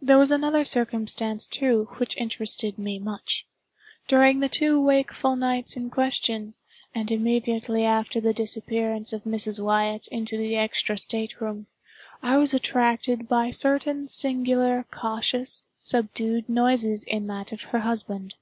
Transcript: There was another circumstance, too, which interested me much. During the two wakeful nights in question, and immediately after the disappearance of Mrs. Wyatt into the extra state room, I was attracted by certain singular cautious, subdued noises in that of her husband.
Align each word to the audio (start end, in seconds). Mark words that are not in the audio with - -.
There 0.00 0.16
was 0.16 0.30
another 0.30 0.64
circumstance, 0.64 1.44
too, 1.44 1.88
which 1.96 2.16
interested 2.18 2.78
me 2.78 3.00
much. 3.00 3.48
During 4.06 4.38
the 4.38 4.48
two 4.48 4.80
wakeful 4.80 5.34
nights 5.34 5.76
in 5.76 5.90
question, 5.90 6.54
and 6.94 7.10
immediately 7.10 7.84
after 7.84 8.20
the 8.20 8.32
disappearance 8.32 9.12
of 9.12 9.24
Mrs. 9.24 9.58
Wyatt 9.58 10.06
into 10.06 10.36
the 10.38 10.54
extra 10.54 10.96
state 10.96 11.40
room, 11.40 11.66
I 12.22 12.36
was 12.36 12.54
attracted 12.54 13.28
by 13.28 13.50
certain 13.50 14.06
singular 14.06 14.86
cautious, 14.92 15.64
subdued 15.78 16.48
noises 16.48 17.02
in 17.02 17.26
that 17.26 17.50
of 17.50 17.62
her 17.62 17.80
husband. 17.80 18.36